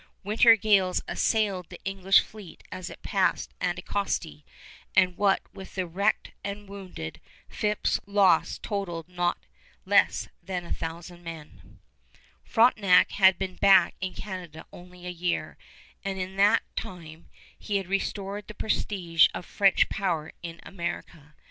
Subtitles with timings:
[0.23, 4.43] Winter gales assailed the English fleet as it passed Anticosti,
[4.95, 9.37] and what with the wrecked and wounded, Phips' loss totaled not
[9.85, 11.77] less than a thousand men.
[11.77, 11.77] [Illustration:
[12.15, 12.17] CASTLE ST.
[12.17, 15.55] LOUIS, QUEBEC] Frontenac had been back in Canada only a year,
[16.03, 17.29] and in that time
[17.59, 21.35] he had restored the prestige of French power in America.